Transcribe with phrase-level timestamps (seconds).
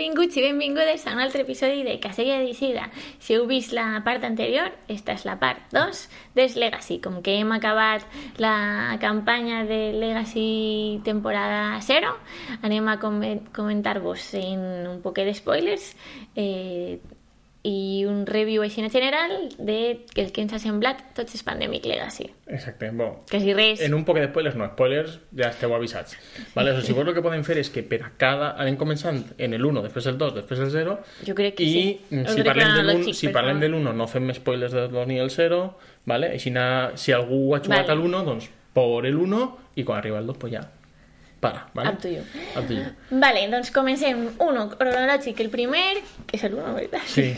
[0.00, 2.86] benvinguts i benvingudes a un altre episodi de Casella d'Isida.
[3.20, 6.00] Si heu vist la part anterior, esta és la part 2
[6.38, 6.96] des Legacy.
[7.04, 8.06] Com que hem acabat
[8.40, 12.14] la campanya de Legacy temporada 0,
[12.64, 15.92] anem a comentar-vos en un poquet de spoilers
[16.32, 16.96] eh,
[17.62, 21.84] i un review així en general de el que ens ha semblat tots els Pandemic
[21.84, 22.30] Legacy.
[22.48, 23.18] Exacte, bon.
[23.28, 23.82] Que si res...
[23.84, 26.16] En un poc de spoilers, no, spoilers ja esteu avisats.
[26.54, 26.72] Vale?
[26.72, 28.54] O sigui, vos el que podem fer és que per a cada...
[28.64, 30.96] Anem començant en el 1, després el 2, després el 0...
[31.28, 31.84] Jo crec que i sí.
[32.08, 35.30] si parlem, de l'1, si parlem de l'1 no fem spoilers del 2 ni el
[35.34, 35.62] 0,
[36.08, 36.32] vale?
[36.40, 36.54] Així,
[36.96, 37.98] si algú ha jugat Vale.
[37.98, 39.46] al 1, doncs por el 1
[39.76, 40.64] i quan arriba el 2, pues ja
[41.40, 41.90] para, vale?
[41.90, 42.22] Up to you.
[42.56, 42.84] Up to you.
[43.10, 44.28] Vale, doncs comencem.
[44.38, 45.40] Uno, cronològic.
[45.40, 47.08] El primer, que és el 1, veritat?
[47.08, 47.32] Sí.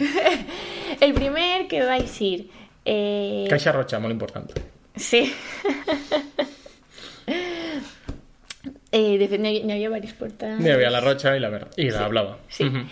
[1.07, 2.49] el primer que vaig dir...
[2.85, 3.47] Eh...
[3.51, 4.51] Caixa roja, molt important.
[4.99, 5.23] Sí.
[8.91, 10.59] eh, de fet, n'hi havia, diverses portades.
[10.59, 12.39] N'hi havia la roja i la verda, i la blava.
[12.51, 12.67] Sí.
[12.67, 12.87] Mhm.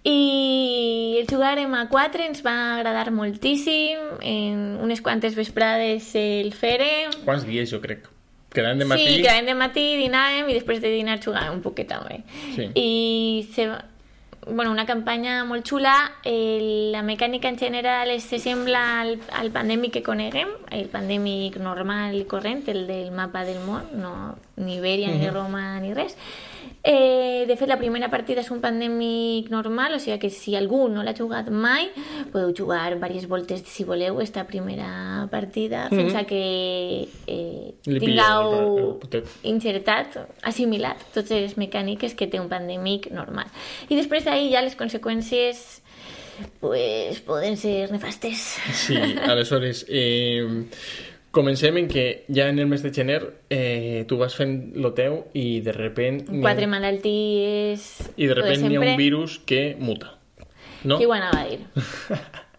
[0.00, 3.98] I el jugarem a 4 ens va agradar moltíssim.
[4.20, 7.12] En unes quantes vesprades el fèrem.
[7.26, 8.08] Quants dies, jo crec?
[8.50, 9.06] Quedant de matí...
[9.06, 12.20] Sí, quedàvem de matí, dinàvem i després de dinar jugàvem un poquet també.
[12.56, 12.66] Sí.
[12.74, 13.68] I se,
[14.46, 15.94] bueno, una campanya molt xula.
[16.24, 22.24] La mecànica en general se sembla al, al pandèmic que coneguem, el pandèmic normal i
[22.26, 24.14] corrent, el del mapa del món, no,
[24.56, 26.16] ni Ibèria, ni Roma, ni res.
[26.82, 30.86] Eh, de fet, la primera partida és un pandèmic normal, o sigui que si algú
[30.88, 31.90] no l'ha jugat mai,
[32.32, 36.40] podeu jugar diverses voltes, si voleu, esta primera partida, fins a que
[37.26, 38.96] eh, Li tingueu
[39.50, 43.52] insertat, assimilat totes les mecàniques que té un pandèmic normal.
[43.90, 45.82] I després d'ahir ja les conseqüències
[46.60, 48.56] pues, poden ser nefastes.
[48.72, 48.96] Sí,
[49.28, 50.64] aleshores, eh,
[51.30, 55.26] comencem en que ja en el mes de gener eh, tu vas fent lo teu
[55.34, 56.24] i de repent...
[56.28, 58.12] n'hi ha- Quatre malalties...
[58.16, 60.16] I de repent n'hi ha un virus que muta.
[60.84, 60.98] No?
[60.98, 61.60] Qui ho anava a dir?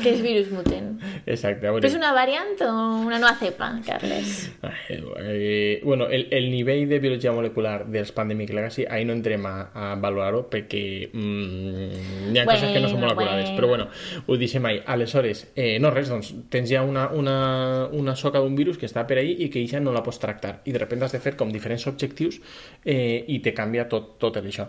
[0.00, 0.94] que és virus mutant.
[1.02, 1.80] A veure...
[1.82, 2.70] Però és una variant o
[3.04, 4.48] una nova cepa, Carles?
[4.88, 9.54] Eh, bueno, el, el nivell de biologia molecular dels Pandemic Legacy, ahí no entrem a,
[9.74, 10.82] a valorar-ho perquè
[11.12, 13.56] mm, hi ha coses que no són Bueno, moleculars, bueno.
[13.56, 13.88] però bueno,
[14.26, 14.80] ho deixem ahí.
[14.86, 19.06] Aleshores, eh, no res, doncs tens ja una, una, una soca d'un virus que està
[19.08, 21.34] per ahí i que ja no la pots tractar i de repente has de fer
[21.36, 22.40] com diferents objectius
[22.84, 24.68] eh, i te canvia tot, tot això.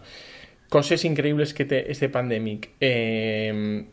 [0.73, 2.71] Coses increïbles que té este pandèmic.
[2.81, 3.83] Eh,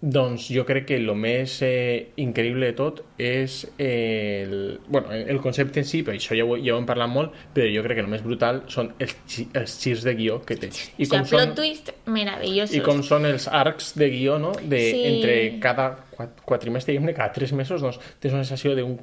[0.00, 4.56] doncs jo crec que el més eh, increïble de tot és eh, el,
[4.92, 7.66] bueno, el concepte en si, per això ja ho, ja ho hem parlat molt, però
[7.72, 9.16] jo crec que el més brutal són els,
[9.56, 10.68] els girs de guió que té.
[10.68, 12.76] o I sigui, com, plot són, twist meravellosos.
[12.76, 14.52] I com són els arcs de guió, no?
[14.60, 15.02] De, Sí.
[15.14, 18.98] Entre cada quat- quatrimestre, diguem-ne, cada tres mesos, doncs tens una sensació d'un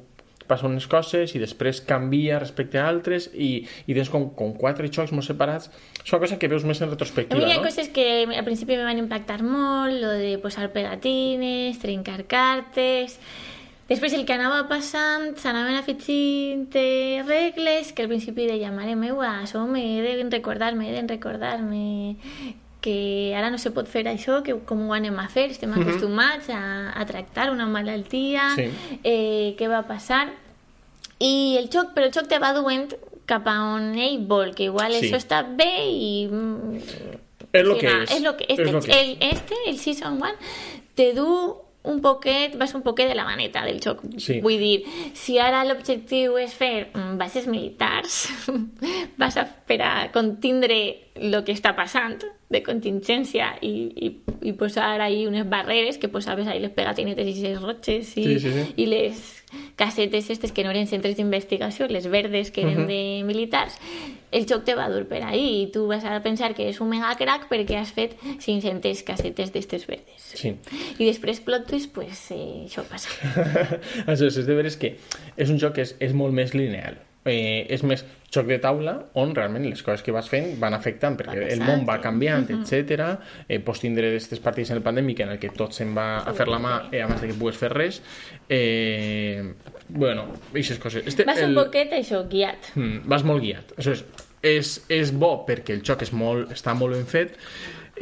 [0.48, 4.90] passen unes coses i després canvia respecte a altres i, i tens com, com quatre
[4.92, 5.70] xocs molt separats.
[6.04, 7.66] Són coses que veus més en A retrospectiva, mi hi ha no?
[7.66, 13.18] coses que al principi me van impactar molt, lo de posar pegatines, trencar cartes...
[13.84, 19.42] Després el que anava passant, s'anaven afegint eh, regles que al principi deia, mare meua,
[19.42, 21.84] això m'he de recordar-me, he de recordar-me
[22.84, 26.50] que ara no se pot fer això, que com ho anem a fer, estem acostumats
[26.52, 28.68] a, a tractar una malaltia, Sí.
[29.02, 30.26] eh, què va passar...
[31.24, 32.90] I el xoc, però el xoc te va duent
[33.24, 35.06] cap a on ell vol, que igual Sí.
[35.06, 36.28] això està bé i...
[36.28, 36.76] mm,
[37.54, 38.10] És lo que sigui, és.
[38.18, 38.98] És lo que, este, És lo que és.
[38.98, 40.34] el, este, el Season 1,
[40.98, 41.28] te du
[41.84, 44.00] un poquet, vas un poquet de la maneta del xoc.
[44.16, 44.38] Sí.
[44.40, 48.22] Vull dir, si ara l'objectiu és fer mm, bases militars,
[49.20, 50.78] vas a per a contindre
[51.14, 52.16] el que està passant
[52.50, 53.70] de contingència i,
[54.06, 54.08] i,
[54.48, 58.38] i posar ahí unes barreres que posaves ahí les pegatinetes i les rotxes i, Sí,
[58.40, 58.64] sí, sí.
[58.76, 59.22] i les
[59.76, 63.76] casetes estes que no eren centres d'investigació, les verdes que eren de militars,
[64.34, 66.90] el xoc te va dur per ahí i tu vas a pensar que és un
[66.90, 70.28] mega crack perquè has fet 500 casetes d'estes verdes.
[70.34, 70.56] Sí.
[70.98, 73.08] I després plot twist, pues, eh, això passa.
[74.08, 74.96] Aleshores, és de veres que
[75.36, 76.98] és un joc que és, és molt més lineal.
[77.24, 78.02] eh, és més
[78.34, 81.62] joc de taula on realment les coses que vas fent van afectant perquè Va el
[81.64, 83.06] món va canviant, etc.
[83.48, 86.34] Eh, pots tindre aquestes partits en el pandèmic en el que tot se'n va a
[86.36, 88.02] fer la mà eh, abans de que pugues fer res.
[88.48, 89.54] Eh,
[89.88, 91.06] bueno, aquestes coses.
[91.06, 92.74] Este, Vas un poquet, això, guiat.
[92.74, 93.72] Mm, vas molt guiat.
[93.78, 94.04] Això és,
[94.44, 97.38] és, és bo perquè el joc és molt, està molt ben fet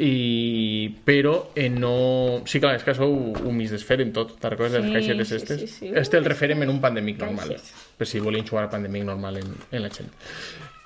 [0.03, 2.41] i però eh, no...
[2.49, 3.13] Sí, clar, és que sou
[3.45, 5.61] un mis d'esfer en tot, te'n recordes de les Sí, caixetes sí, estes?
[5.61, 5.91] sí, sí.
[5.95, 7.75] Este el referent en un pandèmic normal, Caixes.
[8.01, 10.09] per si volien jugar al pandèmic normal en, en la gent.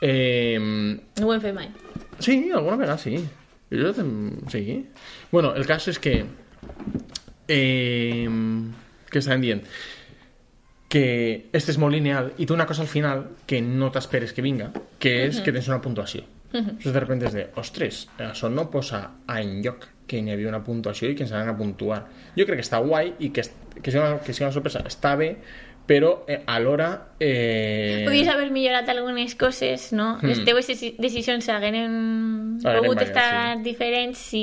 [0.03, 1.71] Eh, No ho hem fet mai.
[2.19, 3.21] Sí, alguna vegada sí.
[3.71, 4.11] Jo tem...
[4.51, 4.65] Sí.
[5.31, 6.25] Bueno, el cas és que...
[7.49, 8.27] Eh,
[9.11, 9.63] què estàvem dient?
[10.97, 14.45] Que este és molt lineal i té una cosa al final que no t'esperes que
[14.45, 14.71] vinga,
[15.03, 16.25] que és que tens una puntuació.
[16.57, 20.63] Entonces de repente és de, ostres, això no posa en lloc que n'hi havia una
[20.65, 22.01] puntuació i que ens anaven a puntuar.
[22.39, 23.45] Jo crec que està guai i que,
[23.83, 25.33] que, sigui, una, que sigui una sorpresa està bé,
[25.87, 27.15] però eh, alhora...
[27.19, 28.03] Eh...
[28.05, 30.19] Podries haver millorat algunes coses, no?
[30.21, 34.43] Les teves deci- decisions hagueren pogut estar diferents si...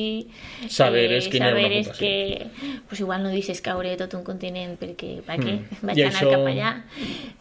[0.71, 2.07] Saberes quina era una saberes puntuació.
[2.07, 2.79] que...
[2.87, 5.53] Pues igual no deixes caure tot un continent perquè, per què?
[5.59, 5.81] Mm.
[5.89, 6.71] Vaig I anar això- cap allà.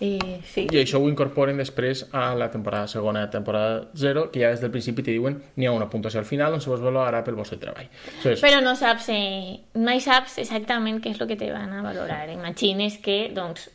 [0.00, 0.66] Eh, sí.
[0.70, 4.72] I això ho incorporen després a la temporada segona, temporada 0, que ja des del
[4.74, 7.56] principi te diuen n'hi ha una puntuació al final on se vos valorarà pel vostre
[7.62, 7.86] treball.
[8.18, 11.82] Entonces, Però no saps, eh, mai saps exactament què és el que te van a
[11.86, 12.26] valorar.
[12.32, 13.70] Imagines que, doncs,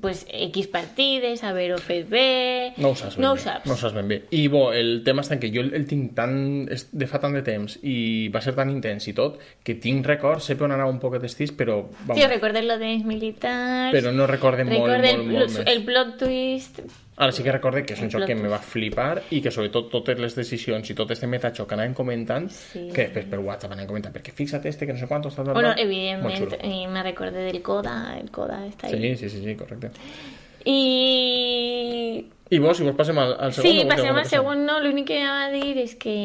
[0.00, 2.72] pues, X partides, haver-ho fet bé...
[2.78, 3.40] no ho saps ben No ho bé.
[3.42, 3.66] saps.
[3.66, 4.20] No ho saps ben bé.
[4.30, 6.68] I bo, el tema en que jo el, el tinc tan...
[6.70, 10.06] és de fa tant de temps i va ser tan intens i tot, que tinc
[10.06, 11.82] records, sé per on anava un poc d'estís, però...
[12.06, 13.92] Vamos, Sí, recordes lo dels militars...
[13.92, 15.66] però no recorde molt, molt, el, molt, més.
[15.66, 16.82] el plot twist...
[17.20, 19.90] Ara sí que recorde que és un joc que me va flipar i que sobretot
[19.92, 22.86] totes les decisions i tot este metajoc que anàvem comentant, Sí.
[22.94, 25.52] que després per WhatsApp anàvem comentant, perquè fixa't este, que no sé quant, està tot
[25.52, 29.16] Bueno, evidentment, eh, me recordé del Coda, el Coda està ahí.
[29.16, 29.90] Sí, sí, sí, sí, correcte.
[30.64, 32.26] I...
[32.50, 33.70] I vos, si vos passem al, al segon...
[33.70, 34.80] Sí, passem al que segon, no?
[34.82, 36.16] L'únic que anava a dir és que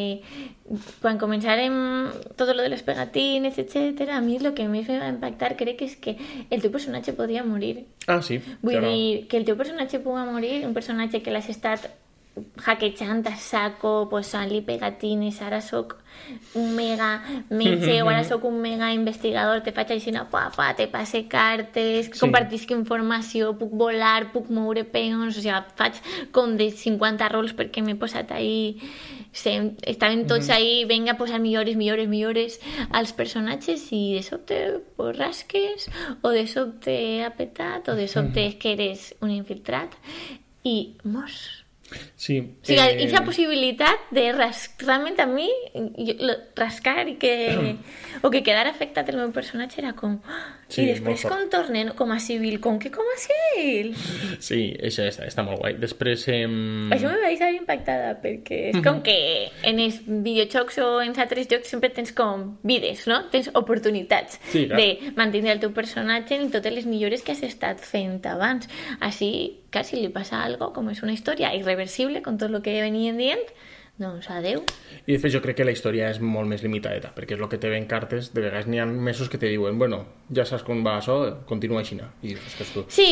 [1.03, 1.75] quan començarem
[2.33, 5.77] tot lo de les pegatines, etc, a mi el que més me va impactar crec
[5.77, 6.15] que és que
[6.49, 7.85] el teu personatge podria morir.
[8.07, 8.39] Ah, sí.
[8.63, 8.89] Vull claro.
[8.89, 11.85] dir, que el teu personatge pugui morir, un personatge que l'has estat
[12.65, 15.97] hackejant a saco, posant-li pegatines, ara sóc
[16.55, 21.27] un mega metge o sóc un mega investigador, te faig així una fa, te passe
[21.27, 22.19] cartes, Sí.
[22.19, 25.99] compartisc informació, puc volar, puc moure peons, o sigui, faig
[26.31, 28.79] com de 50 rols perquè m'he posat ahí
[29.31, 32.59] se, estaven tots ahí, venga a posar millores, millores, millores
[32.89, 35.89] als personatges i de sobte pues, rasques
[36.21, 39.91] o de sobte ha petat o de sobte és que eres un infiltrat
[40.63, 41.64] i mors.
[42.15, 42.39] Sí.
[42.41, 44.65] O sigui, eh, aquesta possibilitat de ras...
[44.81, 47.33] realment a mi jo, rascar i que
[48.25, 50.17] o que quedar afectat el meu personatge era com
[50.67, 53.91] Sí, i és després com tornen com a civil, com que com a civil?
[54.41, 55.75] Sí, això està, està molt guai.
[55.77, 56.23] Després...
[56.33, 56.47] Eh...
[56.95, 59.15] Això me va deixar impactada perquè és com que
[59.61, 63.21] en els videojocs o en altres jocs sempre tens com vides, no?
[63.29, 64.79] Tens oportunitats Sí, clar.
[64.81, 68.65] de mantenir el teu personatge en totes les millores que has estat fent abans.
[69.05, 72.73] Així, que si li passa algo, com és una història irreversible con tot el que
[72.81, 73.45] venien dient,
[73.97, 74.63] doncs adeu.
[75.05, 77.59] I després jo crec que la història és molt més limitadeta, perquè és el que
[77.61, 80.01] te ven cartes, de vegades n'hi ha mesos que te diuen, bueno,
[80.35, 81.15] ja saps com va això,
[81.47, 81.95] continua així.
[81.95, 82.83] I dius, que tu.
[82.91, 83.07] Sí,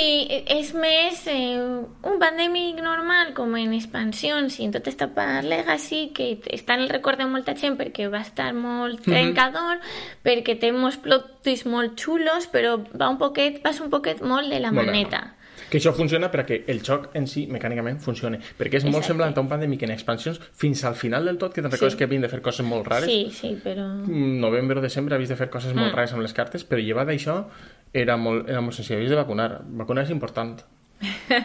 [0.51, 6.09] és més eh, un pandèmic normal com en expansions i en tota esta part legacy
[6.15, 9.79] que està en el record de molta gent perquè va estar molt trencador,
[10.25, 14.51] perquè té molts plot twists molt xulos, però va un poquet, passa un poquet molt
[14.51, 15.23] de la Molt bé.
[15.73, 18.37] Que això funciona perquè el joc en si, mecànicament, funcione.
[18.59, 19.07] Perquè és molt Exacte.
[19.07, 21.97] semblant a un pandèmic en expansions fins al final del tot, que te'n recordes Sí.
[21.97, 23.09] que havien de fer coses molt rares.
[23.09, 23.87] Sí, sí, però...
[24.05, 25.95] Mm, novembre o desembre havies de fer coses molt Mm.
[25.95, 27.47] rares amb les cartes, però llevat d'això
[27.91, 28.97] era molt, era molt senzill.
[28.97, 29.61] Havies de vacunar.
[29.65, 30.61] Vacunar és important.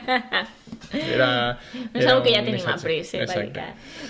[0.93, 1.59] Era,
[1.93, 2.75] No és era algo que ja tenim missatge.
[2.79, 3.23] après, eh.
[3.23, 3.65] Exacte.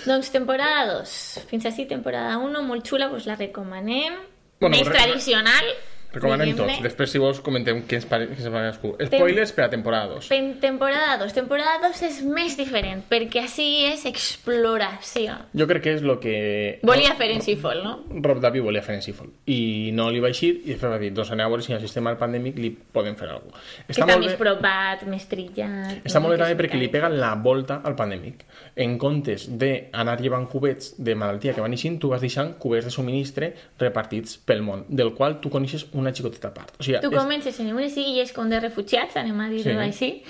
[0.05, 1.45] Doncs temporada 2.
[1.49, 4.13] Fins així, temporada 1, molt xula, us la recomanem.
[4.59, 5.65] Bueno, Més re- tradicional.
[6.13, 6.79] Recomanem tots.
[6.81, 8.95] Després, si vols, comentem què ens pare, què ens pare cadascú.
[9.05, 10.29] Spoilers per a temporada 2.
[10.31, 11.33] Pen- Temporada 2.
[11.37, 15.35] Temporada 2 és més diferent, perquè així és exploració.
[15.53, 16.79] Jo crec que és el que...
[16.87, 17.93] Volia fer en Seafall, no?
[18.25, 19.29] Rob Davi volia fer en Seafall.
[19.53, 21.77] I no li va eixir, i després va dir, doncs aneu a veure si en
[21.77, 23.85] el sistema pandèmic li podem fer alguna cosa.
[23.85, 26.01] Que està més propat, més trillat...
[26.09, 28.45] Està molt bé també perquè li és pega la volta al pandèmic.
[28.81, 32.93] En comptes d'anar llevant cubets de malaltia que van eixint, tu vas deixant cubets de
[32.97, 36.73] subministre repartits pel món, del qual tu coneixes una xicoteta part.
[36.79, 39.77] O sigui, Tu és- comences en unes illes com de refugiats, anem a dir-ho Sí.
[39.77, 40.23] així,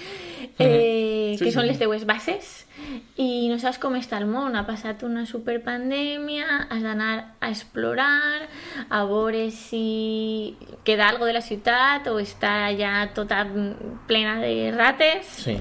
[0.60, 1.70] eh, Sí, que sí, són sí.
[1.70, 2.66] les teues bases,
[3.18, 4.56] i no saps com està el món.
[4.56, 8.48] Ha passat una superpandèmia, has d'anar a explorar,
[8.90, 13.46] a veure si queda algo de la ciutat o està ja tota
[14.08, 15.26] plena de rates.
[15.28, 15.58] Sí.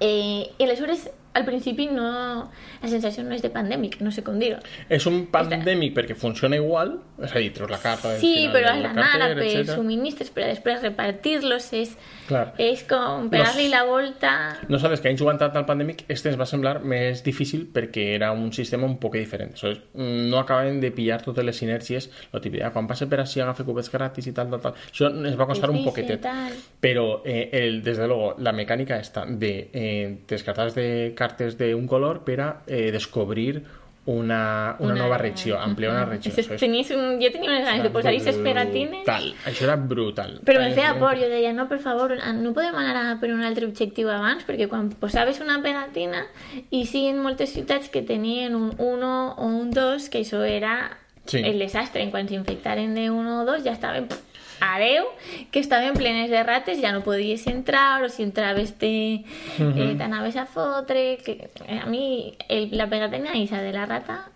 [0.00, 2.50] Eh, I aleshores, al principi, no,
[2.82, 4.58] la sensació no és de pandèmic, no sé com dir-ho.
[4.88, 8.82] És un pandèmic perquè funciona igual, és a dir, treus la carta Sí, però has
[8.82, 11.96] la d'anar a per subministres, per a després repartir-los, és,
[12.28, 12.54] Clar.
[12.58, 14.32] és com No pegar-li s- la volta...
[14.68, 18.10] No sabes que han jugant tant al pandèmic, este ens va semblar més difícil perquè
[18.16, 19.52] era un sistema un poc diferent.
[19.52, 23.40] Aleshores, no acaben de pillar totes les sinergies, lo típic, ah, quan passa per així
[23.40, 24.74] agafa cubets gratis i tal, tal, tal.
[24.90, 26.20] Això ens va costar un Difícil, poquetet.
[26.22, 26.52] tal.
[26.80, 32.24] Pero, eh, el, desde luego, la mecánica esta de eh, descartar de cartes d'un color
[32.26, 33.62] per a eh, descobrir
[34.04, 36.32] una, una, nova regió, ampliar una regió.
[36.34, 37.20] És tenies un...
[37.22, 39.04] Jo tenia unes ganes de posar-hi les pegatines...
[39.04, 39.28] brutal.
[39.46, 40.32] Això era brutal.
[40.48, 43.44] Però em feia por, jo deia, no, per favor, no podem anar a per un
[43.46, 46.24] altre objectiu abans, perquè quan posaves una pegatina
[46.70, 50.98] i sí en moltes ciutats que tenien un 1 o un 2, que això era
[51.24, 51.38] Sí.
[51.38, 54.31] el desastre, en quan s'infectaren de 1 o 2 ja estaven pff,
[54.62, 55.08] adeu,
[55.50, 59.24] que estaven plenes de rates, ja no podies entrar, o si entraves te,
[59.58, 64.28] eh, t'anaves a fotre, que eh, a mi el, la pegatina esa de la rata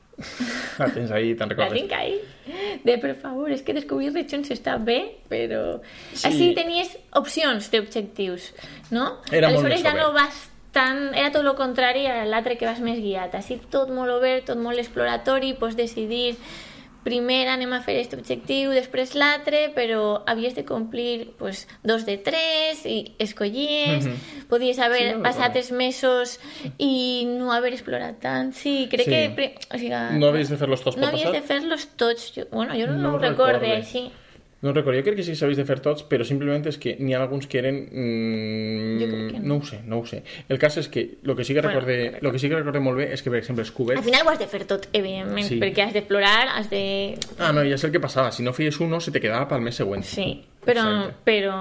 [0.79, 1.77] La tens ahí, te'n la recordes.
[1.77, 2.17] tinc ahí.
[2.85, 5.79] De, per favor, és que descobrir regions està bé, però...
[6.15, 6.27] Sí.
[6.31, 8.53] Així tenies opcions d'objectius,
[8.95, 9.19] no?
[9.31, 11.11] Era Aleshores ja no vas tan...
[11.15, 13.37] Era tot el contrari a l'altre que vas més guiat.
[13.37, 16.37] Així tot molt obert, tot molt exploratori, pots decidir
[17.07, 22.17] primer anem a fer aquest objectiu, després l'altre, però havies de complir pues, dos de
[22.19, 24.09] tres i escollies,
[24.51, 26.37] podies haver Sí, no passat els mesos
[26.83, 28.51] i no haver explorat tant.
[28.59, 29.11] Sí, crec Sí.
[29.15, 29.55] que...
[29.71, 32.33] O sigui, No havies de fer-los tots no per havies de fer-los tots.
[32.35, 34.09] Jo, bueno, jo no, No ho recorde així.
[34.63, 36.95] No recordo, jo crec que sí que s'havia de fer tots, però simplement és que
[36.99, 37.77] n'hi ha alguns que eren...
[37.93, 39.45] Mm, Jo crec que no.
[39.51, 39.57] no.
[39.61, 40.23] ho sé, no ho sé.
[40.49, 42.81] El cas és que el que sí que Bueno, recorde, lo que sí que recorde
[42.81, 44.05] molt bé és que, per exemple, els Al cubets...
[44.07, 45.59] final ho has de fer tot, evidentment, Sí.
[45.61, 47.19] perquè has d'explorar, has de...
[47.39, 48.33] Ah, no, ja sé el que passava.
[48.33, 50.03] Si no feies uno, se te quedava pel mes següent.
[50.09, 51.21] Sí, però, Exacte.
[51.29, 51.57] però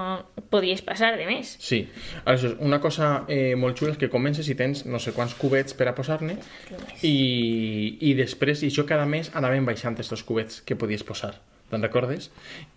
[0.48, 1.52] podies passar de més.
[1.60, 1.82] Sí.
[2.24, 5.74] Aleshores, una cosa eh, molt xula és que comences i tens no sé quants cubets
[5.76, 6.38] per a posar-ne
[7.02, 11.34] i, i després, i això cada mes anaven baixant estos cubets que podies posar.
[11.70, 12.28] Te'n recordes?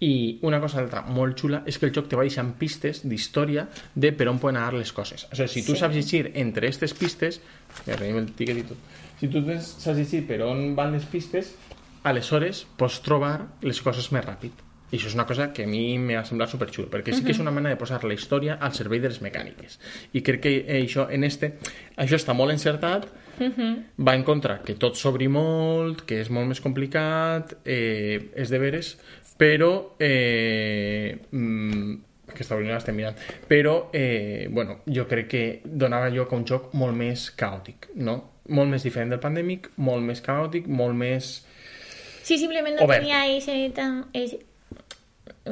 [0.01, 3.67] I una cosa altra molt xula és que el joc te va deixant pistes d'història
[3.93, 5.27] de per on poden anar les coses.
[5.31, 5.79] O sigui, si tu Sí.
[5.84, 7.41] saps llegir entre aquestes pistes,
[7.86, 8.77] ja tenim el tiquet i tot,
[9.19, 11.53] si tu tens, saps llegir per on van les pistes,
[12.03, 14.65] aleshores pots trobar les coses més ràpid.
[14.91, 17.39] I això és una cosa que a mi m'ha semblat superxulo, perquè sí que és
[17.39, 19.77] una mena de posar la història al servei de les mecàniques.
[20.17, 21.60] I crec que eh, això, en este,
[21.96, 23.05] això està molt encertat,
[24.05, 28.60] va en contra que tot s'obri molt, que és molt més complicat, eh, és de
[28.60, 28.93] veres,
[29.38, 29.96] però...
[30.00, 31.96] Eh, mm,
[32.29, 33.15] aquesta no l'estem mirant.
[33.50, 38.19] Però, eh, bueno, jo crec que donava lloc a un joc molt més caòtic, no?
[38.50, 41.31] Molt més diferent del pandèmic, molt més caòtic, molt més...
[42.24, 43.01] Sí, simplement no Obert.
[43.01, 44.05] tenia ese tan...
[44.13, 44.46] ese-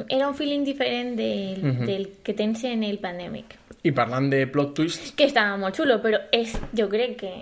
[0.08, 3.56] Era un feeling diferent del, del que tens en el pandèmic.
[3.82, 7.32] I parlant de plot twists, Que estava molt xulo, però és, jo crec que...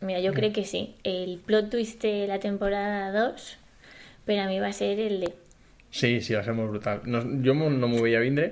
[0.00, 0.94] Mira, jo crec que sí.
[1.02, 3.48] El plot twist de la temporada 2
[4.28, 5.32] per a mi va ser el de...
[5.90, 7.00] Sí, sí, va ser molt brutal.
[7.08, 8.50] No, jo no m'ho veia vindre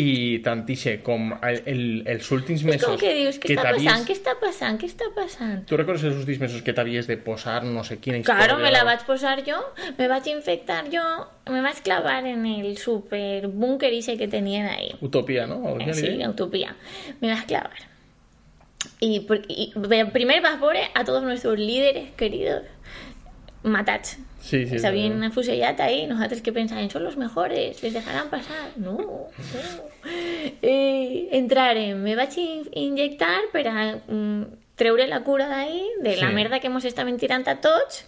[0.00, 3.74] i tant ixe com el, el, els últims És mesos com que dius, què està
[3.74, 4.06] passant?
[4.08, 4.78] Què està passant?
[4.80, 5.58] Què està passant?
[5.68, 8.46] Tu recordes els últims mesos que t'havies de posar no sé quina història?
[8.46, 9.60] Claro, me la vaig posar jo,
[9.98, 11.04] me vaig infectar jo,
[11.52, 14.90] me vaig clavar en el super búnker que tenien ahí.
[15.02, 15.76] Utopia, no?
[15.78, 16.30] Eh, Sí, deia?
[16.30, 16.74] utopía.
[17.20, 17.97] Me vas a clavar.
[19.00, 19.72] Y, y,
[20.12, 22.62] primer pasapore a todos nuestros líderes queridos,
[23.62, 24.00] matad.
[24.40, 28.70] Sí, sí, o sea, a ahí, nosotros que pensáis, son los mejores, les dejarán pasar.
[28.76, 29.26] No, no.
[30.62, 32.28] Eh, entrar en, me va a
[32.72, 33.70] inyectar, pero
[34.08, 34.42] mm,
[34.74, 38.04] treure la cura de ahí, de la merda que hemos estado mentirando a todos,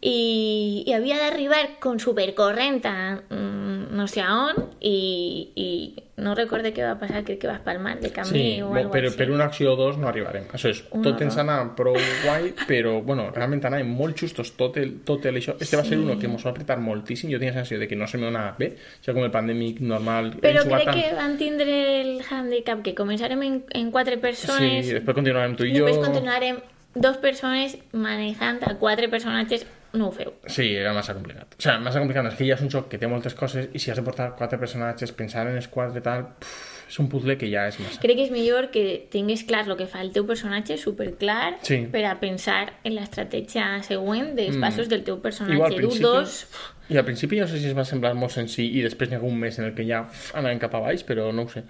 [0.00, 6.94] y, había de arribar con supercorrenta, mm, no sé aún, y no recorde què va
[6.98, 9.18] passar, crec que va espalmar de camí Sí, o algo però així.
[9.18, 10.44] per una acció o dos no arribarem.
[10.56, 11.94] Això és, Un tot ens anava prou
[12.24, 15.56] guai, però, bueno, realment anàvem molt justos tot el, tot el això.
[15.60, 16.02] Este va ser Sí.
[16.04, 17.28] uno que ens va apretar moltíssim.
[17.30, 19.80] Jo tenia la sensació de que no se me donava bé, això com el pandèmic
[19.80, 20.32] normal.
[20.40, 20.96] Però crec tant.
[21.02, 25.64] que van tindre el handicap que començarem en, en quatre persones Sí, després continuarem tu
[25.64, 25.84] i jo.
[25.84, 26.56] després continuarem
[26.94, 29.66] dos persones manejant a quatre personatges
[29.98, 30.32] no ho feu.
[30.52, 31.56] Sí, era massa complicat.
[31.56, 32.30] O sigui, massa complicat.
[32.32, 34.32] És que ja és un joc que té moltes coses i si has de portar
[34.38, 38.00] quatre personatges, pensar en els quatre tal, pff, és un puzzle que ja és massa.
[38.00, 41.86] Crec que és millor que tinguis clar el que fa el teu personatge, superclar, Sí.
[41.90, 44.60] per a pensar en l'estratègia següent dels Mm.
[44.60, 45.54] passos del teu personatge.
[45.56, 46.46] Igual, al principi- dos...
[46.88, 49.20] I al principi no sé si es va semblar molt senzill i després n'hi ha
[49.20, 51.64] un mes en el que ja uf, anàvem cap a baix, però no ho sé.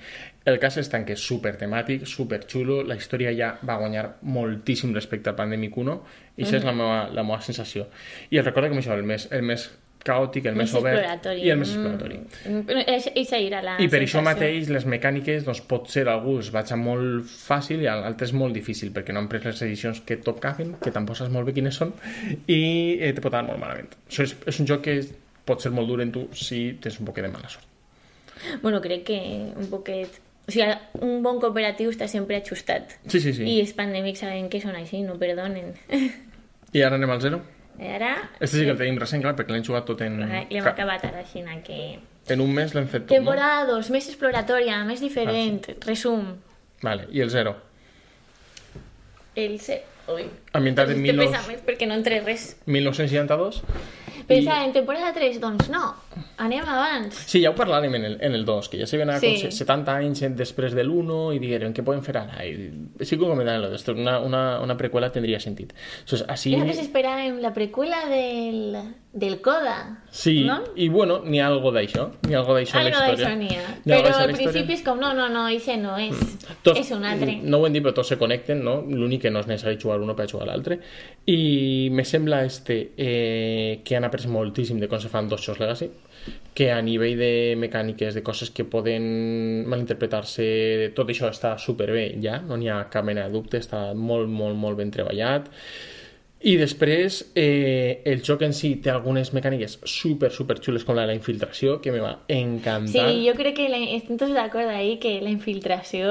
[0.44, 4.18] El cas és tant que és super temàtic, super xulo, la història ja va guanyar
[4.20, 6.02] moltíssim respecte al Pandemic 1
[6.36, 7.88] i això és la meva, la meva sensació.
[8.28, 9.70] I el recordo com això, el més, el més
[10.06, 12.18] caòtic, el més, Més obert i el més exploratori.
[12.46, 12.80] Mm.
[13.18, 14.24] Eixa era la I per això sensació.
[14.28, 18.92] mateix les mecàniques doncs, pot ser alguns vaig a molt fàcil i altres molt difícil
[18.94, 21.92] perquè no han pres les edicions que tocaven, que tampoc saps molt bé quines són
[22.46, 22.60] i
[23.00, 23.90] eh, te pot anar molt malament.
[24.08, 25.00] Això és, és un joc que
[25.46, 27.66] pot ser molt dur en tu si tens un poc de mala sort.
[28.62, 29.18] Bueno, crec que
[29.56, 30.22] un poquet...
[30.46, 30.66] O sigui,
[31.02, 32.92] un bon cooperatiu està sempre ajustat.
[33.10, 33.42] Sí, sí, sí.
[33.50, 35.72] I els pandèmics saben que són així, no perdonen.
[36.76, 37.40] I ara anem al zero?
[37.78, 38.12] I ara...
[38.40, 40.20] Este sí que el tenim recent, clar, perquè l'hem jugat tot en...
[40.30, 41.98] L'hem ca- acabat ara, així que...
[42.32, 43.16] En un mes l'hem fet tot, no?
[43.20, 46.32] Temporada 2, més exploratòria, més diferent, resum.
[46.82, 47.56] Vale, i el zero?
[49.36, 49.82] El se...
[50.08, 50.22] Ui,
[50.54, 51.30] Ambientat en este 19...
[51.32, 52.56] pesa més perquè no entre res.
[52.70, 53.60] 1962?
[54.26, 55.82] Pensa, en temporada 3, doncs no,
[56.38, 57.14] anem abans.
[57.26, 59.32] Sí, ja ho parlàvem en el, en el 2, que ja s'hi venava Sí.
[59.42, 62.44] com se- 70 anys després de l'1 i digueren, què podem fer ara?
[62.44, 65.72] I sí que ho comentàvem, lo d'esto, una, una, una preqüela tindria sentit.
[66.00, 66.52] Entonces, així...
[66.56, 68.76] Nosaltres esperàvem la preqüela del,
[69.12, 70.62] del Coda, Sí, no?
[70.76, 73.26] i bueno, n'hi ha algo d'això, n'hi ha algo d'això en la Algo història.
[73.26, 73.66] d'això n'hi ha.
[73.66, 76.16] Algo Però al principi és com, no, no, no, això no és.
[76.62, 77.38] Tots, És un altre.
[77.42, 78.80] No ho hem dit, però tots se connecten, no?
[78.88, 80.80] L'únic que no és necessari jugar un per jugar l'altre.
[81.26, 85.58] I me sembla este eh, que han après moltíssim de com se fan dos shows
[85.60, 85.90] Legacy,
[86.56, 89.04] que a nivell de mecàniques, de coses que poden
[89.68, 90.46] malinterpretar-se,
[90.96, 94.56] tot això està superbé ja, no n'hi ha cap mena de dubte, està molt, molt,
[94.56, 95.50] molt ben treballat.
[96.38, 101.02] I després, eh, el joc en si té algunes mecàniques super, super xules, com la
[101.06, 103.08] de la infiltració, que me va encantar.
[103.08, 103.78] Sí, jo crec que la,
[104.18, 106.10] tots d'acord ahí que la infiltració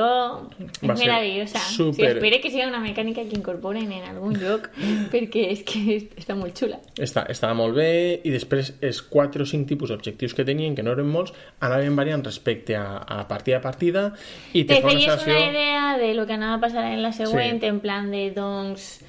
[0.57, 1.59] és Va ser meravellosa.
[1.59, 4.71] super- Sí, espero que sigui una mecànica que incorporen en algun lloc,
[5.13, 6.81] perquè és que està molt xula.
[6.97, 10.83] Està, estava molt bé i després els 4 o 5 tipus d'objectius que tenien, que
[10.83, 14.07] no eren molts, anaven variant respecte a, a partida a partida
[14.53, 15.35] i te Te fa una feies sensació...
[15.37, 17.67] una idea de lo que anava a passar en la següent, Sí.
[17.67, 19.03] en plan de, doncs,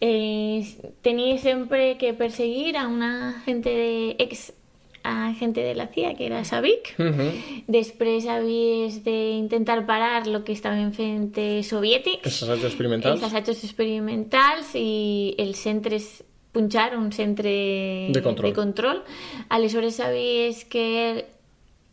[0.00, 0.64] eh,
[1.02, 4.52] tenies sempre que perseguir a una agente de, ex
[5.02, 6.94] agente de la CIA, que era Savik.
[6.98, 7.64] Mhm.
[7.66, 12.26] Després havies d'intentar parar el que estaven fent soviètics.
[12.26, 13.22] Els assajos experimentals.
[13.22, 18.50] Els assajos experimentals i els centres punxar un centre De control.
[18.50, 19.02] de control.
[19.48, 21.26] Aleshores sabies que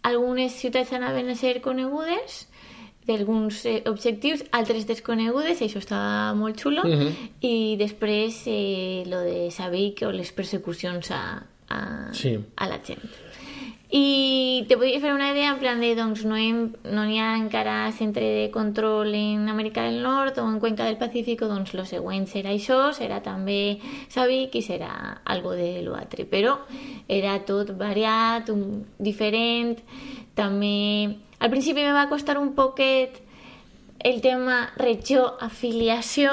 [0.01, 2.47] algunes ciutats anaven a ser conegudes
[3.07, 7.13] d'alguns eh, objectius, altres desconegudes, això estava molt xulo, Mhm.
[7.41, 12.37] i després eh, lo de saber que o les persecucions a, a, Sí.
[12.55, 13.01] a la gent.
[13.89, 17.37] I te podies fer una idea en plan de, doncs, no, hem, no n'hi ha
[17.39, 21.85] encara centre de control en Amèrica del Nord o en Cuenca del Pacífico, doncs lo
[21.85, 26.25] següent serà això, serà també Sabic i serà algo de l'altre.
[26.27, 26.57] Però
[27.07, 29.79] era tot variat, un, diferent,
[30.35, 31.15] també...
[31.39, 33.21] Al principi me va costar un poquet
[34.00, 36.29] el tema regió, afiliació,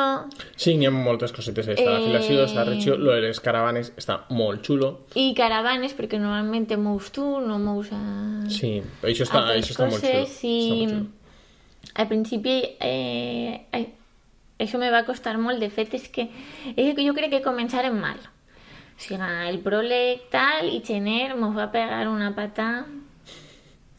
[0.56, 1.66] Sí, n'hi ha moltes cosetes.
[1.72, 5.06] Està Eh, l'afiliació, està regió, lo de les caravanes està molt xulo.
[5.14, 8.00] i caravanes, perquè normalment mous tu, no mous a...
[8.48, 10.12] Sí, això està, això està molt xulo.
[10.12, 11.06] i Està molt xulo.
[11.94, 13.88] al principi eh, ai,
[14.58, 16.28] això me va costar molt de fet és que
[16.76, 21.54] és que jo crec que començarem mal o sigui, el pròleg tal i Gener mos
[21.56, 22.86] va pegar una pata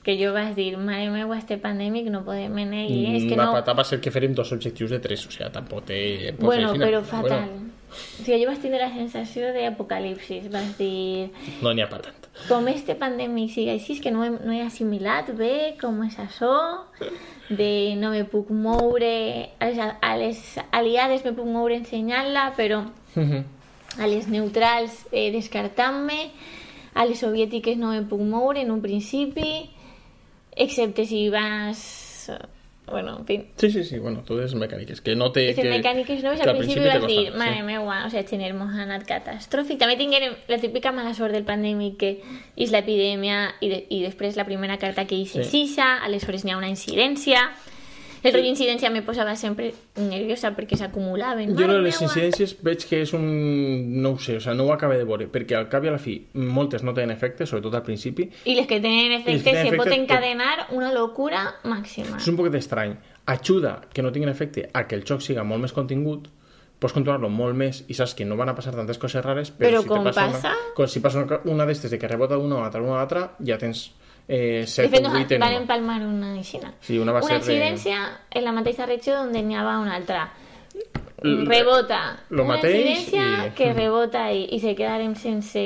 [0.05, 3.49] que jo vaig dir mare meva, este pandèmic no podem anar i és que la
[3.49, 3.77] no...
[3.77, 6.35] va ser que farem dos objectius de tres, o sigui, tampoc té...
[6.39, 7.47] Bueno, però fatal.
[7.47, 7.63] Bueno,
[7.95, 10.49] O sigui, jo vaig tindre la sensació d'apocalipsis.
[10.51, 11.29] Vaig dir,
[11.63, 12.25] no n'hi ha per tant.
[12.49, 16.51] com este pandèmic sigui així, que no he, no he assimilat bé com és això,
[17.49, 19.13] de no me puc moure,
[19.59, 20.41] a les, a les
[20.75, 22.83] aliades me puc moure ensenyant-la, però
[23.15, 26.19] a les neutrals eh, descartant-me,
[26.95, 29.69] a les soviètiques no me puc moure en un principi,
[30.55, 32.31] excepte si vas...
[32.87, 35.47] Bueno, en fin, Sí, sí, sí, bueno, totes les mecàniques, que no té...
[35.47, 38.27] les que, mecàniques noves que al principi te vas dir, costa, mare meua, o sigui,
[38.29, 39.79] gener mos ha anat catastròfic.
[39.81, 42.11] També tinguérem la típica mala sort del pandèmic que
[42.55, 45.49] és l'epidèmia i, de, i després la primera carta que hice Sí.
[45.49, 45.65] sí.
[45.65, 47.41] sixa, aleshores n'hi ha una incidència.
[48.25, 49.67] El rotllo incidència me posava sempre
[50.01, 51.51] nerviosa perquè s'acumulaven.
[51.53, 52.07] Jo Mare de les meua.
[52.09, 53.25] incidències veig que és un...
[54.01, 55.93] no ho sé, o sea, no ho acabé de veure, perquè al cap i a
[55.93, 58.29] la fi moltes no tenen efecte, sobretot al principi.
[58.45, 62.17] I les que tenen que efecte tenen se pot efecte, encadenar una locura màxima.
[62.17, 62.95] És un poquet estrany.
[63.25, 66.27] Ajuda que no tinguin efecte a que el joc siga molt més contingut,
[66.79, 69.69] pots controlar-lo molt més i saps que no van a passar tantes coses rares, però,
[69.69, 70.49] Però si com passa, passa?
[70.49, 73.03] Una, com si passa una, una d'estes de que rebota d'una a l'altra, una a
[73.03, 73.91] l'altra, ja tens
[74.27, 76.73] eh, De 7 fet, o no, 8 en van empalmar una aixina.
[76.81, 77.99] Sí, una va una ser de- incidència
[78.31, 80.31] en la mateixa regió on n'hi havia una altra.
[81.23, 82.19] Rebota.
[82.29, 85.61] lo una mateix incidència i- que rebota i, i se quedarem sense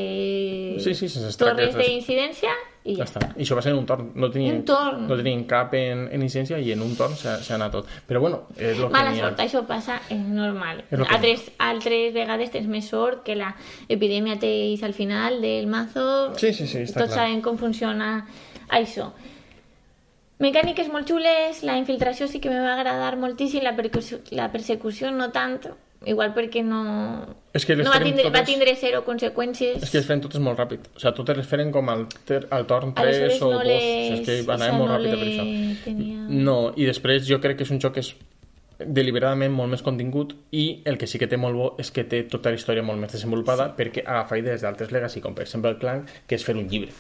[0.80, 2.52] Sí, sí, sense torres d'incidència
[2.86, 3.34] i ja, Ja està.
[3.36, 4.12] I això va ser en un torn.
[4.16, 5.02] No tenien, Un torn.
[5.08, 7.88] No tenien cap en, en llicència i en un torn s'ha anat tot.
[8.08, 9.16] Però bueno, és que Mala ha.
[9.18, 10.86] sort, això passa, és normal.
[10.90, 13.52] És lo que Altres, altres vegades tens més sort que la
[13.90, 16.34] epidèmia teix al final del mazo.
[16.38, 17.26] Sí, sí, sí, està Tots clar.
[17.26, 18.26] sabem com funciona
[18.70, 19.12] això.
[20.40, 25.10] Mecàniques molt xules, la infiltració sí que me va agradar moltíssim, la, percusió, la persecució
[25.12, 25.58] no tant,
[26.08, 26.80] igual perquè no,
[27.52, 29.84] És que no va, tindre, va totes- tindre zero conseqüències.
[29.84, 30.88] És que les feien totes molt ràpid.
[30.96, 33.68] O sigui, totes les feien com al, ter, al torn 3 Aleshores o no 2.
[33.68, 33.84] les...
[33.84, 35.48] O sigui, és que anava això molt no ràpid per això.
[35.84, 36.26] Tenia...
[36.48, 38.14] No, i després jo crec que és un joc que és
[38.80, 42.22] deliberadament molt més contingut i el que sí que té molt bo és que té
[42.32, 45.82] tota la història molt més desenvolupada perquè agafa idees d'altres legacy, com per exemple el
[45.82, 46.94] Clank, que és fer un llibre.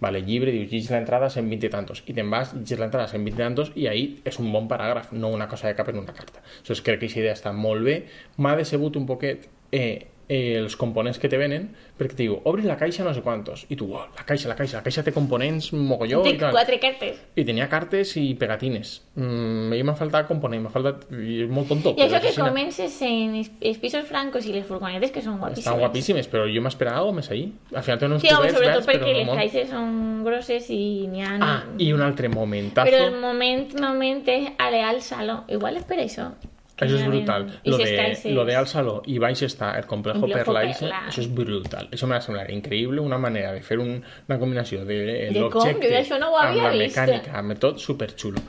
[0.00, 3.12] Vale, llibre, dius, llegis l'entrada a 120 i tantos, i te'n vas, llegis l'entrada a
[3.12, 6.02] 120 i tantos, i ahí és un bon paràgraf, no una cosa de cap en
[6.02, 6.42] una carta.
[6.42, 7.96] Aleshores, crec que aquesta idea està molt bé.
[8.36, 12.64] M'ha decebut un poquet eh, eh, els components que te venen, perquè te diu, obris
[12.66, 15.12] la caixa no sé quantos, i tu, oh, la caixa, la caixa, la caixa té
[15.12, 16.50] components mogolló Té i tal.
[16.52, 17.20] quatre cartes.
[17.36, 19.02] I tenia cartes i pegatines.
[19.14, 21.06] Mm, mi m'ha faltat component, m'ha faltat...
[21.12, 21.94] I és molt tonto.
[21.96, 22.40] I això que així.
[22.40, 25.66] comences en els- pisos francos i les furgonetes que són guapíssimes.
[25.66, 27.52] Estan guapíssimes, però jo m'esperava algo més ahí.
[27.74, 29.38] Al final tenen uns Sí, cubets sobretot verds, perquè les molt.
[29.38, 31.36] caixes són grosses i n'hi ha...
[31.40, 32.90] Ah, i un altre momentazo.
[32.90, 35.44] Però el moment, moment és ale al saló.
[35.48, 36.32] Igual és per això.
[36.76, 37.46] Que Això és brutal.
[37.64, 38.32] Lo de, caixes.
[38.34, 41.06] lo de al saló i baix està el complejo Perlaise, Perla.
[41.08, 41.88] això és brutal.
[41.90, 44.98] Això m'ha semblat increïble, una manera de fer un, una combinació de,
[45.32, 45.62] De com?
[45.64, 45.88] l'objecte
[46.20, 46.96] no amb la vist.
[46.98, 48.42] mecànica, amb tot superxulo.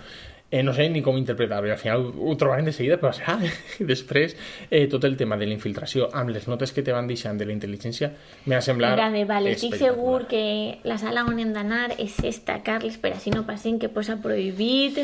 [0.50, 3.36] Eh, no sé ni com interpretar-ho, i al final ho trobarem de seguida, però serà.
[3.84, 4.36] Després,
[4.70, 7.48] eh, tot el tema de la infiltració amb les notes que te van deixant de
[7.50, 8.14] la intel·ligència
[8.48, 12.62] m'ha semblat Mira, de vale, estic segur que la sala on hem d'anar és esta,
[12.64, 15.02] Carles, per així no passin que posa prohibit,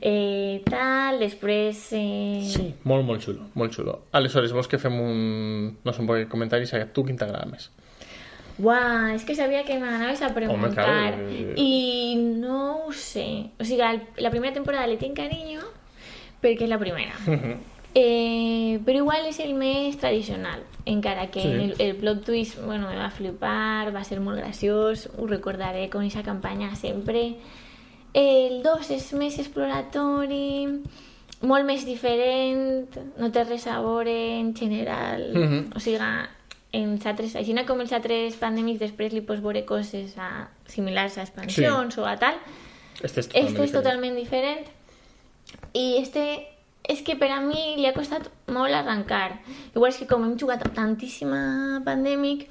[0.00, 1.86] eh, tal, després...
[1.96, 2.44] Eh...
[2.52, 4.02] Sí, molt, molt xulo, molt xulo.
[4.12, 5.24] Aleshores, vols que fem un...
[5.80, 7.70] no sé, un poc de comentaris a tu quin t'agrada més?
[8.58, 11.14] guau, es que sabía que me ganabais a preguntar.
[11.14, 11.54] Eh, eh.
[11.56, 13.50] Y no sé.
[13.58, 15.60] O sea, la primera temporada le tiene cariño,
[16.40, 17.14] porque es la primera.
[17.96, 22.96] Eh, pero igual es el mes tradicional, en cara que el, plot twist, bueno, me
[22.96, 27.36] va a flipar, va a ser muy gracioso, recordaré con esa campaña siempre.
[28.12, 30.82] El 2 es mes exploratorio
[31.44, 36.30] molt més diferent, no te res a veure en general, o sea
[36.74, 41.22] en altres, així com els altres pandèmics després li pots veure coses a, similars a
[41.22, 42.34] expansions o a tal,
[43.02, 43.74] Este és totalment este és diferent.
[43.74, 44.66] totalment diferent
[45.74, 46.24] i este
[46.86, 49.40] és que per a mi li ha costat molt arrencar.
[49.74, 52.46] Igual és que com hem jugat tantíssima pandèmic,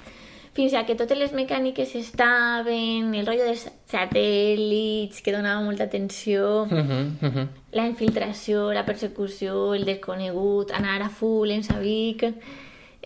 [0.54, 6.66] fins a que totes les mecàniques estaven, el rotllo dels satèl·lits, que donava molta atenció,
[6.66, 7.48] Mhm, mhm.
[7.72, 12.24] la infiltració, la persecució, el desconegut, anar a full en Sabic...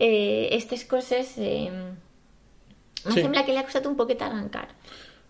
[0.00, 3.22] Eh, aquestes coses eh, em Sí.
[3.22, 4.68] sembla que li ha costat un poquet arrencar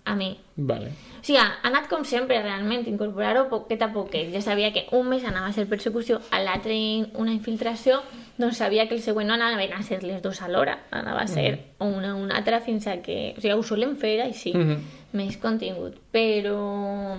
[0.04, 0.38] a mi.
[0.56, 0.88] Vale.
[1.20, 4.30] O sigui, ha anat com sempre, realment, incorporar-ho poquet a poquet.
[4.32, 6.74] Ja sabia que un mes anava a ser persecució, a l'altre
[7.14, 8.00] una infiltració,
[8.38, 11.58] doncs sabia que el següent no anaven a ser les dues alhora, anava a ser
[11.78, 13.34] una o una altra fins a que...
[13.36, 14.78] O sigui, ho solen fer així, Mhm.
[15.12, 15.96] més contingut.
[16.12, 17.18] Però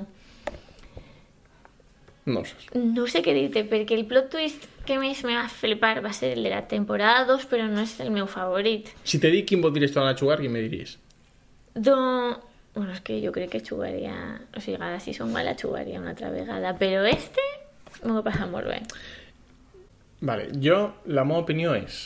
[2.26, 2.56] No sé.
[2.76, 6.34] no sé què dir-te, perquè el plot twist que més me va flipar va ser
[6.34, 8.90] el de la temporada 2, però no és el meu favorit.
[9.06, 10.98] Si te dic quin voldries tornar a jugar, què me diries?
[12.74, 14.14] Bueno, és que jo crec que jugaria...
[14.56, 17.44] O sigui, som mala jugaria una altra vegada, però este
[18.06, 18.78] m'ho he passat molt bé.
[20.22, 21.98] Vale, jo, la meva opinió és...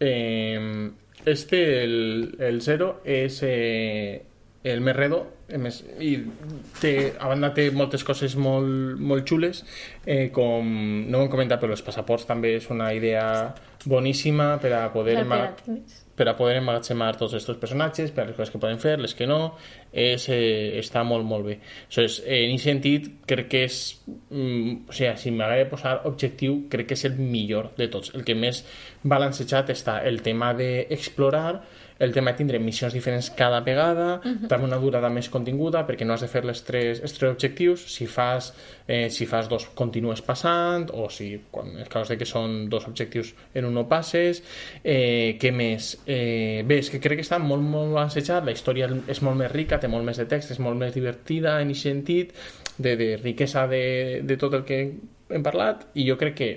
[0.00, 0.90] Eh,
[1.24, 4.22] este, el, el zero, és eh,
[4.72, 5.20] el més redo,
[5.62, 6.16] més, i
[6.80, 9.62] té, a banda té moltes coses molt, molt xules,
[10.04, 10.66] eh, com
[11.06, 13.26] no ho hem comentat, però els passaports també és una idea
[13.86, 15.22] boníssima per a poder...
[16.16, 19.12] Per a poder emmagatzemar tots aquests personatges, per a les coses que poden fer, les
[19.12, 19.50] que no,
[19.92, 21.58] és, eh, està molt, molt bé.
[21.90, 23.80] Aleshores, eh, en aquest sentit, crec que és...
[24.30, 28.14] Mm, o sigui, si m'agrada posar objectiu, crec que és el millor de tots.
[28.16, 28.62] El que més
[29.04, 31.60] balancejat està el tema d'explorar,
[31.98, 36.14] el tema de tindre missions diferents cada vegada, també una durada més continguda, perquè no
[36.14, 38.50] has de fer les tres, els tres objectius, si fas,
[38.86, 42.66] eh, si fas dos continues passant, o si, quan en el cas de que són
[42.72, 44.42] dos objectius en un no passes,
[44.84, 45.94] eh, què més?
[46.04, 49.52] Eh, bé, és que crec que està molt, molt balancejat, la història és molt més
[49.52, 52.32] rica, té molt més de text, és molt més divertida en aquest sentit,
[52.76, 54.80] de, de riquesa de, de tot el que
[55.32, 56.50] hem parlat, i jo crec que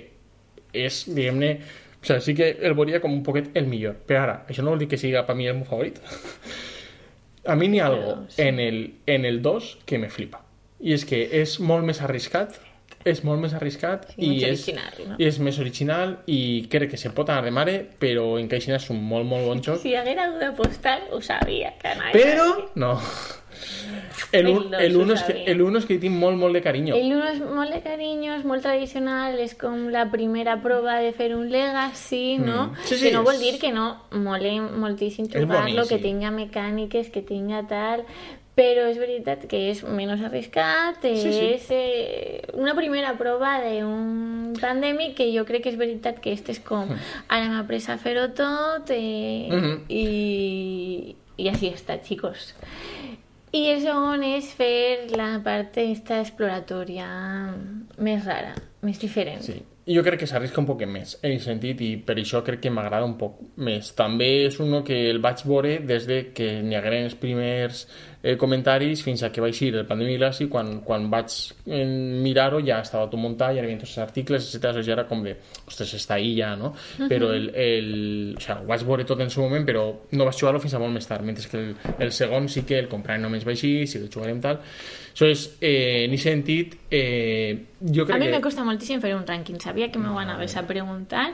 [0.76, 1.54] és, diguem-ne,
[2.00, 3.98] o sigui, sí que el veuria com un poquet el millor.
[4.08, 6.00] Però ara, això no vol dir que siga per mi el meu favorit.
[7.50, 8.42] A mi n'hi ha algo sí.
[8.44, 10.42] en el, en el 2 que me flipa.
[10.80, 12.58] I és que és molt més arriscat
[13.04, 15.18] és molt més arriscat Sí, i, és, original, no?
[15.18, 16.40] i és més original i
[16.72, 19.62] crec que se pot anar de mare, però en Caixina és un molt, molt bon
[19.64, 19.80] joc.
[19.80, 21.72] Si haguera hagut d'apostar, ho sabia.
[21.80, 22.96] Que anava Però, no.
[24.32, 26.54] El, El un, dos el, ho uno és que, el és que tinc molt, molt
[26.54, 26.94] de carinyo.
[26.94, 31.10] El uno és molt de carinyo, és molt tradicional, és com la primera prova de
[31.16, 32.68] fer un legacy, no?
[32.68, 32.84] Mm.
[32.84, 37.24] Sí, sí, que no vol dir que no mole moltíssim jugar-lo, que tinga mecàniques, que
[37.26, 38.06] tinga tal...
[38.60, 41.32] Però és veritat que és menys arriscat, és Sí,
[41.64, 41.74] sí.
[41.74, 46.60] Eh, una primera prova d'un pandèmic que jo crec que és veritat que este és
[46.60, 49.80] com ara m'ha pres a fer-ho tot eh, Mhm.
[49.88, 52.52] i, i així està, xicos.
[53.52, 57.08] I el segon és fer la part esta exploratòria
[57.98, 59.42] més rara, més diferent.
[59.42, 59.62] Sí.
[59.90, 62.70] Jo crec que s'arrisca un poc més, en aquest sentit, i per això crec que
[62.70, 63.88] m'agrada un poc més.
[63.98, 67.88] També és uno que el vaig veure des de que n'hi hagueren els primers
[68.22, 71.34] eh, comentaris fins a que vaig ir el Pandemic Glassy, quan, quan vaig
[71.66, 71.84] eh,
[72.24, 74.82] mirar-ho ja estava tot muntat, ja hi havia tots els articles, etc.
[74.86, 76.74] Ja era com de, ostres, està ahí ja, no?
[77.00, 77.92] Però el, el,
[78.36, 80.76] o sigui, ho vaig veure tot en el seu moment, però no vaig jugar-lo fins
[80.76, 83.56] a molt més tard, mentre que el, el segon sí que el comprarem només vaig
[83.58, 84.60] així, sí que el jugarem tal.
[85.12, 88.32] Això és, eh, en aquest sentit, eh, jo crec A mi que...
[88.36, 91.32] me costa moltíssim fer un rànquing, sabia que m'ho anaves a preguntar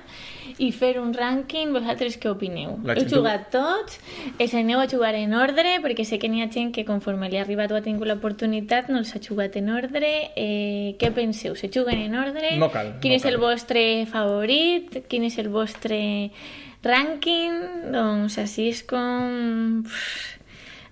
[0.59, 2.79] i fer un rànquing, vosaltres què opineu?
[2.85, 4.01] La Heu gent- jugat tots,
[4.39, 7.37] els aneu a jugar en ordre, perquè sé que n'hi ha gent que conforme li
[7.37, 10.31] ha arribat o ha tingut l'oportunitat no els ha jugat en ordre.
[10.37, 11.55] Eh, què penseu?
[11.55, 12.57] Se juguen en ordre?
[12.57, 13.41] No cal, Quin no és el cal.
[13.45, 15.03] vostre favorit?
[15.09, 16.31] Quin és el vostre
[16.83, 17.93] rànquing?
[17.93, 19.85] Doncs així és com...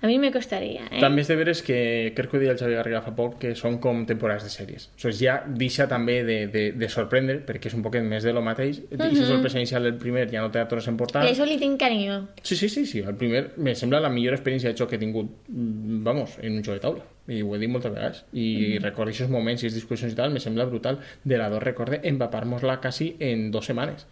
[0.01, 1.01] A mi me costaria, eh?
[1.03, 1.77] També és de veres que,
[2.17, 4.89] crec que ho deia el Xavier Garriga fa poc, que són com temporades de sèries.
[4.95, 8.35] O sigui, ja deixa també de, de, de sorprendre, perquè és un poquet més de
[8.35, 8.83] lo mateix.
[8.91, 11.25] I la sorpresa inicial del primer ja no te la tornes a emportar.
[11.25, 12.21] I això li tinc carinyo.
[12.43, 13.01] Sí, sí, sí, sí.
[13.05, 16.59] El primer me sembla la millor experiència de joc que he tingut, mm, vamos, en
[16.59, 17.09] un joc de taula.
[17.29, 18.25] I ho he dit moltes vegades.
[18.37, 21.01] I recordo aquests moments i les discussions i tal, me sembla brutal.
[21.25, 24.05] De la 2 recorde empapar-nos-la quasi en dos setmanes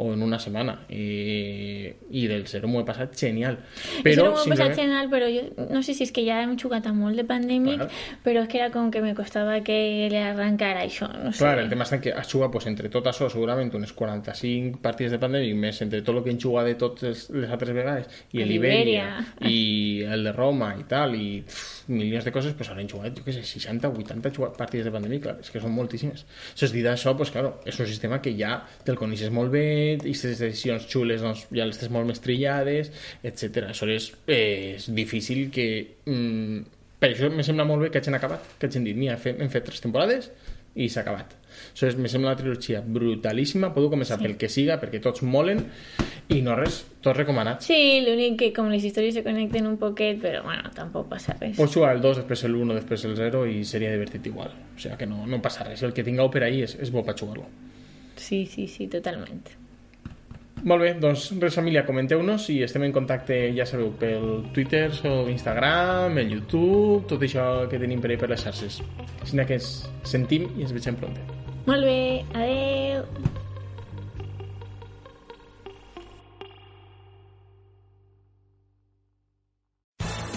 [0.00, 3.58] o en una setmana i, i del 0 m'ho he passat genial
[4.04, 6.86] Però, Això no simplement- genial, però jo no sé si és que ja hem jugat
[6.88, 7.90] a molt de pandèmic, Clar.
[8.24, 11.38] però és que era com que me costava que le arrancara això, no sé.
[11.44, 15.12] Clar, el tema està que has jugat pues, entre tot això segurament unes 45 partides
[15.12, 18.44] de pandèmic més entre tot el que hem jugat de totes les altres vegades i
[18.44, 19.50] l'Iberia Iberia.
[19.50, 23.24] i el de Roma i tal i pff, milions de coses, pues haurem jugat jo
[23.26, 26.72] què sé, 60 80 jugat partides de pandèmic clar, és que són moltíssimes això és
[26.72, 30.42] dir això, pues, claro, és un sistema que ja te'l coneixes molt bé i aquestes
[30.42, 33.66] decisions xules doncs, ja les tens molt més trillades etc.
[33.66, 35.66] Aleshores eh, és difícil que
[36.06, 39.38] mm, per això me sembla molt bé que hagin acabat, que hagin dit, mira, fem,
[39.40, 40.30] hem fet tres temporades
[40.76, 41.32] i s'ha acabat.
[41.80, 44.26] És, me sembla una trilogia brutalíssima, podeu començar sí.
[44.26, 45.62] pel que siga, perquè tots molen,
[46.30, 47.64] i no res, tot recomanat.
[47.66, 51.56] Sí, l'únic que com les històries se connecten un poquet, però bueno, tampoc passa res.
[51.58, 54.54] Pots jugar el 2, després el 1, després el 0 i seria divertit igual.
[54.76, 55.82] O sigui que no, no passa res.
[55.86, 57.48] El que tingueu per ahí és, és bo per jugar-lo.
[58.20, 59.59] Sí, sí, sí, totalment.
[60.60, 65.24] Molt bé, doncs res família, comenteu-nos i estem en contacte, ja sabeu, pel Twitter, o
[65.32, 68.80] Instagram, el YouTube, tot això que tenim per ahí per les xarxes.
[69.22, 69.72] Així que ens
[70.04, 71.24] sentim i ens veiem pronte.
[71.66, 72.00] Molt bé,
[72.34, 73.29] adeu!